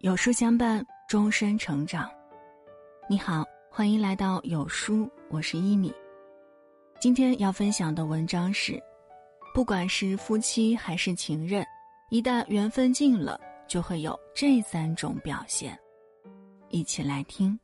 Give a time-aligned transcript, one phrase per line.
[0.00, 2.08] 有书相伴，终身成长。
[3.10, 5.92] 你好，欢迎来到有书，我是一米。
[7.00, 8.80] 今天要分享的文章是：
[9.52, 11.66] 不管是夫妻还是情人，
[12.10, 15.76] 一旦缘分尽了，就会有这三种表现。
[16.68, 17.58] 一起来听。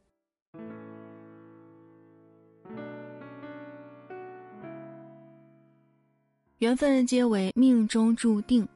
[6.59, 8.69] 缘分皆为命中注定。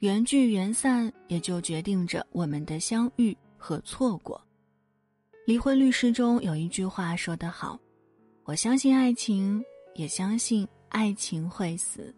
[0.00, 4.40] 缘聚缘散，也就决定着我们的相遇和错过。
[5.44, 7.76] 离婚律师中有一句话说得好
[8.44, 9.60] ：“我相信爱情，
[9.94, 12.14] 也相信爱情会死。”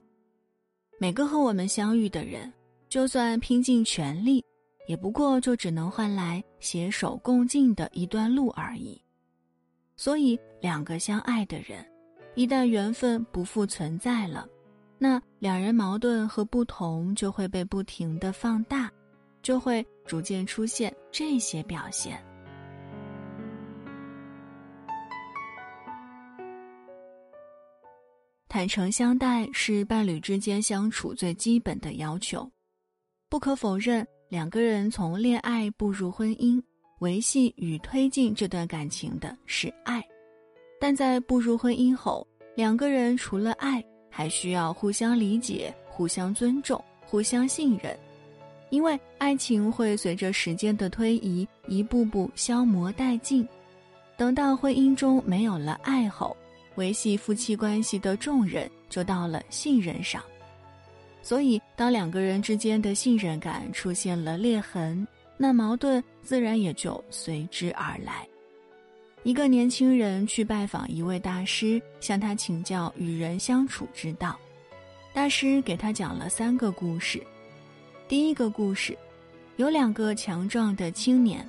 [1.00, 2.52] 每个和我们相遇的人，
[2.90, 4.44] 就算拼尽全力，
[4.86, 9.00] 也不过就只能换来携手共进的一段路而已。
[9.96, 11.82] 所以，两个相爱的人，
[12.34, 14.46] 一旦缘分不复存在了。
[15.02, 18.92] 那两人矛盾和不同就会被不停的放大，
[19.40, 22.22] 就会逐渐出现这些表现。
[28.46, 32.46] 坦诚相待是伴侣之间相处最基本的要求。
[33.30, 36.62] 不可否认，两个人从恋爱步入婚姻，
[36.98, 40.04] 维系与推进这段感情的是爱，
[40.78, 43.82] 但在步入婚姻后，两个人除了爱。
[44.10, 47.96] 还需要互相理解、互相尊重、互相信任，
[48.68, 53.48] 因为爱情会随着时间的推移一步步消磨殆尽。
[54.16, 56.36] 等到婚姻中没有了爱后，
[56.74, 60.22] 维系夫妻关系的重任就到了信任上。
[61.22, 68.26] 所以，当两个人之间的信任感出现了裂痕，那矛盾自然也就随之而来。
[69.22, 74.38] 一个年轻人去拜访一位大师，向他请教与人相处之道。
[75.12, 77.22] 大师给他讲了三个故事。
[78.08, 78.96] 第一个故事，
[79.56, 81.46] 有两个强壮的青年，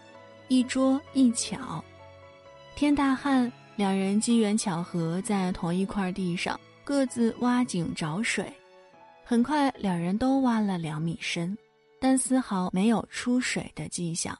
[0.50, 1.82] 一拙一巧。
[2.76, 8.52] 天大旱，两人机缘巧合在同一块地上各自挖井找水。
[9.24, 11.58] 很快，两人都挖了两米深，
[12.02, 14.38] 但丝毫没有出水的迹象。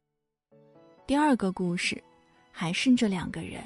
[1.08, 2.04] 第二个故事。
[2.62, 3.60] 还是这两个人，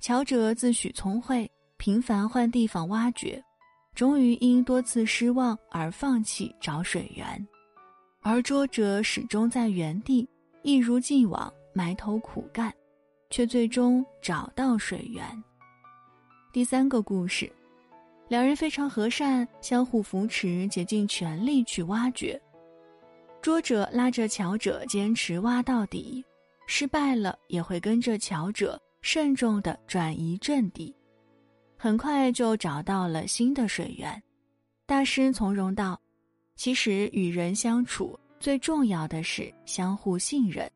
[0.00, 3.44] 乔者自诩聪慧，频繁换地方挖掘，
[3.94, 7.26] 终于因多次失望而放弃找水源；
[8.22, 10.26] 而拙者始终在原地，
[10.62, 12.72] 一如既往埋头苦干，
[13.28, 15.22] 却最终找到水源。
[16.54, 17.52] 第三个故事，
[18.28, 22.40] 两人非常和善，相互扶持，竭尽全力去挖掘。
[23.42, 26.24] 拙者拉着乔者坚持挖到底。
[26.74, 30.96] 失败了也会跟着巧者慎重的转移阵地，
[31.76, 34.20] 很快就找到了新的水源。
[34.86, 36.00] 大师从容道
[36.56, 40.66] ：“其实与人相处最重要的是相互信任。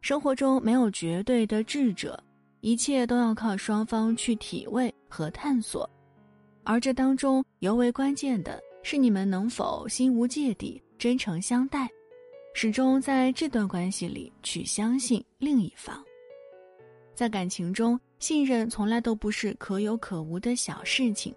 [0.00, 2.18] 生活中没有绝对的智者，
[2.62, 5.88] 一切都要靠双方去体味和探索。
[6.64, 11.86] 而这当中尤为关键的是你们能否心无芥蒂、真诚相待。”
[12.54, 16.04] 始终在这段关系里去相信另一方，
[17.14, 21.34] 在感情中，信任从来都不是可有可无的小事情，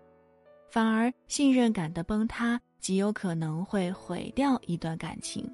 [0.70, 5.50] 反而信任感的崩塌极有可能会毁掉一段感情。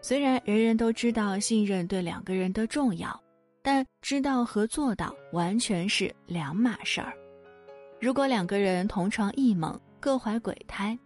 [0.00, 3.20] 虽然人人都知道信任对两个人的重要，
[3.62, 7.12] 但知道和做到完全是两码事儿。
[8.00, 10.98] 如果两个人同床异梦，各怀鬼胎，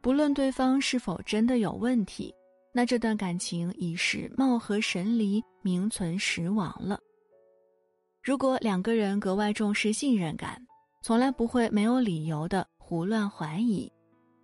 [0.00, 2.32] 不论对方是否真的有问题。
[2.72, 6.98] 那这段感情已是貌合神离、名存实亡了。
[8.22, 10.56] 如果两个人格外重视信任感，
[11.02, 13.90] 从来不会没有理由的胡乱怀疑，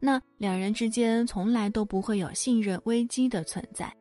[0.00, 3.92] 那两人之间从来都不会有信任危机的存在。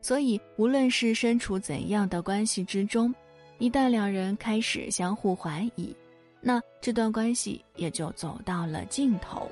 [0.00, 3.14] 所以，无论是身处怎样的关系之中，
[3.58, 5.96] 一旦两人开始相互怀疑，
[6.40, 9.50] 那这段关系也就走到了尽头。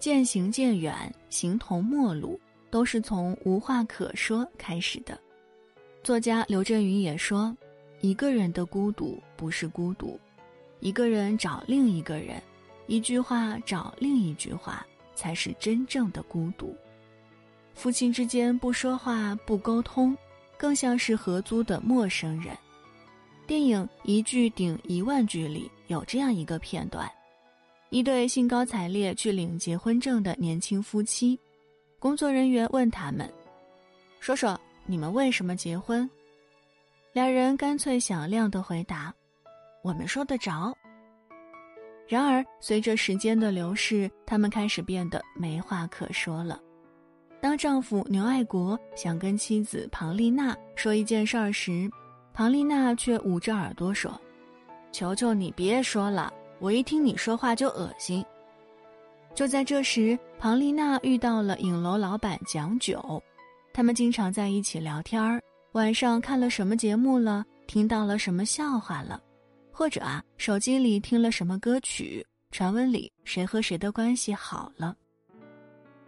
[0.00, 5.16] 渐行渐远，形同陌路，都是从无话可说开始的。
[6.02, 7.54] 作家刘震云也说
[8.00, 10.18] ：“一个人的孤独不是孤独，
[10.80, 12.42] 一个人找另一个人，
[12.86, 16.74] 一句话找另一句话，才是真正的孤独。”
[17.74, 20.16] 夫妻之间不说话、不沟通，
[20.56, 22.56] 更像是合租的陌生人。
[23.46, 27.06] 电影《一句顶一万句》里有这样一个片段。
[27.90, 31.38] 一对兴高采烈去领结婚证的年轻夫妻，
[31.98, 33.28] 工作人员问他们
[34.20, 36.08] ：“说说你们为什么结婚？”
[37.12, 39.12] 两人干脆响亮的回答
[39.82, 40.72] ：“我们说得着。
[42.06, 46.60] 然而，随着时间的流逝，他们开始变得没话可说了。
[47.40, 51.90] 当丈夫牛爱国想跟妻子庞丽娜说一件事儿时，
[52.32, 54.20] 庞丽娜却捂着耳朵说
[54.92, 58.24] ：“求求你别说了，我一听你说话就恶心。”
[59.34, 63.22] 就在这时，庞丽娜遇到了影楼老板蒋九，
[63.72, 65.42] 他们经常在一起聊天儿。
[65.72, 67.44] 晚上看了什么节目了？
[67.66, 69.22] 听到了什么笑话了？
[69.70, 72.26] 或者啊，手机里听了什么歌曲？
[72.50, 74.96] 传闻里谁和谁的关系好了？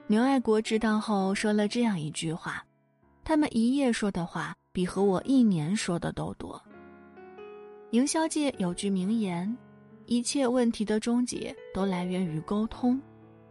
[0.08, 2.62] 牛爱国知道后说了这样一句话
[3.22, 6.60] ：“他们一夜说的话，比和我一年说的都多。”
[7.92, 9.56] 营销界有句名言
[10.12, 13.00] ：“一切问题的终结都来源于沟通，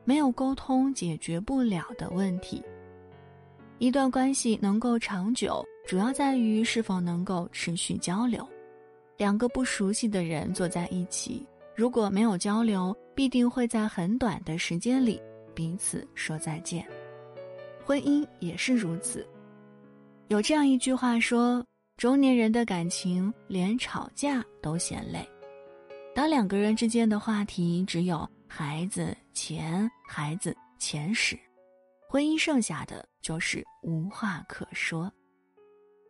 [0.04, 2.62] 没有沟通解决不了的问题。
[3.80, 8.48] 一段关系能够长久，主要在于是否能够持续交流。”
[9.18, 11.44] 两个不熟悉的人坐在一起，
[11.76, 15.20] 如果没有交流，必定会在很短的时间里
[15.56, 16.86] 彼此说再见。
[17.84, 19.28] 婚姻也是如此。
[20.28, 21.66] 有这样一句话说
[21.98, 25.28] ：“中年人的感情连吵架都嫌累。”
[26.14, 31.40] 当两个人之间的话题只有孩子、钱、孩子、钱时，
[32.10, 35.12] 婚姻剩下的就是无话可说。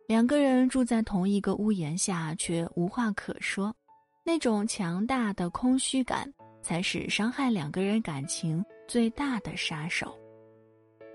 [0.08, 3.74] 两个人住在同一个屋檐下，却无话可说，
[4.24, 6.30] 那种强大的空虚感，
[6.62, 10.18] 才是伤害两个人感情最大的杀手。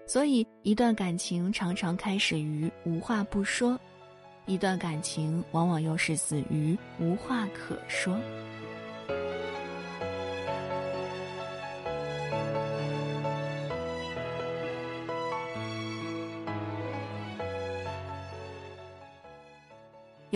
[0.08, 3.78] 所以，一段感情常常开始于无话不说，
[4.46, 8.18] 一段感情往往又是死于无话可说。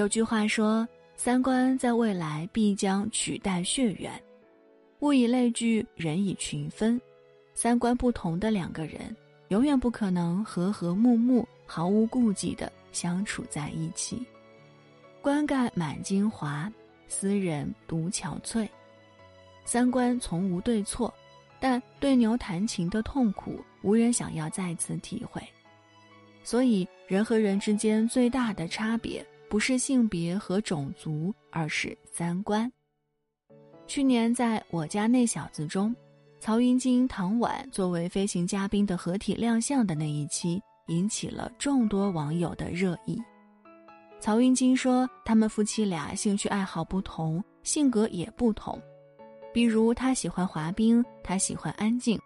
[0.01, 4.11] 有句话说：“三观在未来必将取代血缘，
[5.01, 6.99] 物以类聚，人以群分。
[7.53, 9.15] 三观不同的两个人，
[9.49, 14.25] 永远不可能和和睦睦、毫无顾忌的相处在一起。
[15.21, 16.67] 观盖满京华，
[17.07, 18.67] 斯人独憔悴。
[19.65, 21.13] 三观从无对错，
[21.59, 25.39] 但对牛弹琴的痛苦，无人想要再次体会。
[26.43, 32.71] 所以，人和人之间最大的差别。”不是性别和种族，而是三观。
[33.85, 35.93] 去年在我家那小子中，
[36.39, 43.21] 曹云金、唐婉作为飞行嘉宾的合体亮相的那一期，引起了众多网友的热议。
[44.21, 48.81] 曹云金说，他们夫妻俩兴趣爱好不同，性格也不同。
[49.53, 52.17] 比如他喜欢滑冰，他喜欢安静；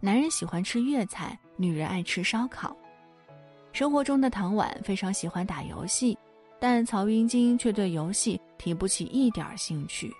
[0.00, 2.76] 男人喜欢吃粤菜，女人爱吃烧烤。
[3.72, 6.14] 生活中的唐婉非常喜欢打游戏。
[6.60, 10.12] 但曹云金却对游戏提不起一点兴趣。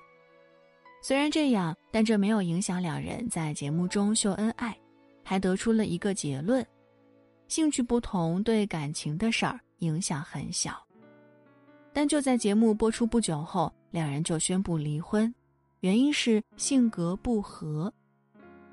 [1.03, 4.77] 虽然这样，但这没有影响两人在节目中秀恩爱，
[5.25, 6.65] 还得出了一个结论：
[7.47, 10.81] 兴趣不同对感情的事儿影响很小。
[11.93, 15.33] 但就在节目播出不久后，两人就宣布离婚，
[15.81, 17.93] 原因是性格不合。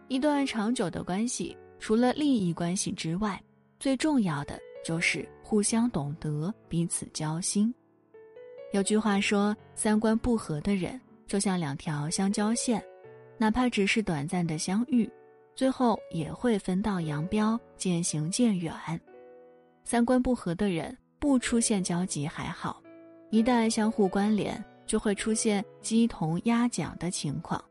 [0.08, 3.42] 一段长久的关系，除了利益关系之外，
[3.80, 4.60] 最重要的。
[4.84, 7.72] 就是互相懂得，彼此交心。
[8.74, 12.84] 有句话说，三观不合的人就像两条相交线，
[13.38, 15.08] 哪怕只是短暂的相遇，
[15.54, 18.74] 最后也会分道扬镳，渐行渐远。
[19.84, 22.82] 三观不合的人不出现交集还好，
[23.30, 27.64] 一旦相互关联，就会出现鸡同鸭讲的情况，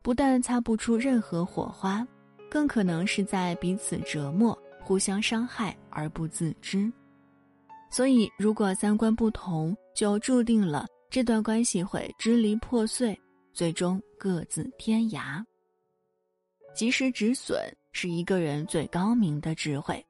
[0.00, 2.06] 不但擦不出任何火花，
[2.48, 4.56] 更可能是在彼此折磨。
[4.82, 6.90] 互相伤害而不自知，
[7.90, 13.18] 所以如果三观不同，就注定了这段关系会支离破碎，
[13.52, 15.44] 最终各自天涯。
[16.72, 17.60] 及时止损
[17.92, 20.02] 是一个人最高明的智慧，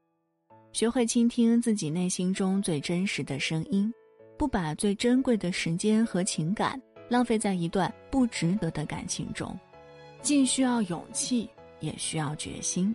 [0.72, 3.90] 学会倾听自己内心中最真实的声音，
[4.36, 9.58] 不把最珍贵的时间和情感浪费在一段不值得的感情中，
[10.20, 11.48] 既需要勇气，
[11.80, 12.94] 也需要决心。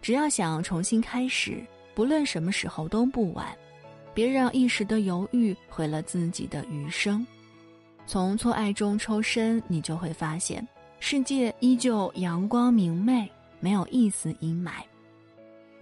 [0.00, 1.60] 只要想重新开始，
[1.92, 3.54] 不论什么时候都不晚。
[4.16, 7.24] 别让一时的犹豫毁了自己的余生。
[8.06, 10.66] 从错爱中抽身，你就会发现，
[11.00, 13.30] 世界依旧阳光明媚，
[13.60, 14.82] 没有一丝阴霾。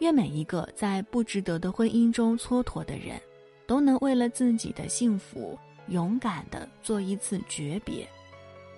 [0.00, 3.22] 愿每一个在不值得的婚姻中蹉跎的人，
[3.68, 8.04] 都能为了自己的幸福，勇敢的做一次诀别，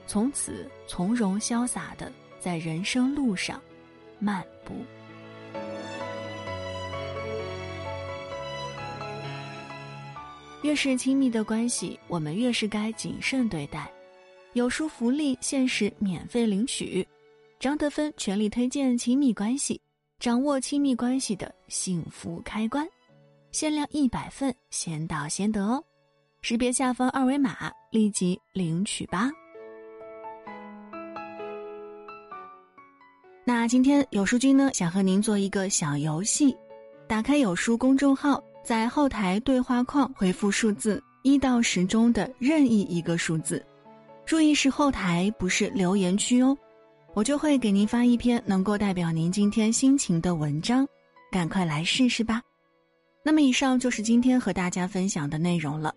[0.07, 3.59] 从此从容潇洒的在人生路上
[4.19, 4.75] 漫步。
[10.67, 13.89] 越是亲密的关系，我们越是该谨慎对待。
[14.55, 17.07] 有书福利限时免费领取，
[17.61, 19.81] 张德芬全力推荐亲密关系，
[20.19, 22.85] 掌握亲密关系的幸福开关，
[23.53, 25.81] 限量一百份，先到先得哦！
[26.43, 29.31] 识别下方二维码，立即领取吧。
[33.45, 36.57] 那今天有书君呢，想和您做一个小游戏，
[37.07, 43.65] 打开有书公众号，在后台对话框回复数字一到十中的任意一个数字。
[44.25, 46.59] 注意是后台，不是留言区哦，
[47.15, 50.85] 我就会给您发一篇能够代表您今天心情的文章，
[51.31, 52.43] 赶快来试试吧。
[53.23, 55.95] 那么以上就是今天和大家分享的内容了。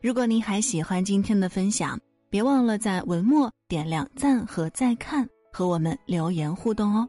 [0.00, 1.98] 如果您还喜欢今天的分享，
[2.30, 7.08] 别忘了在文末点亮赞和再看，和我们留言互动哦。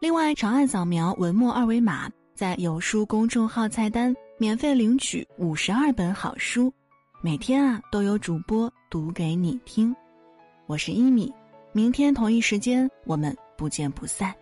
[0.00, 2.08] 另外，长按扫描文末二维码，
[2.42, 6.74] 在有书公众号菜单免费领取五十二本好书。
[7.20, 9.94] 每天啊，都有主播读给你听。
[10.66, 11.32] 我是一米，
[11.70, 14.34] 明天同一时间我们不见不散。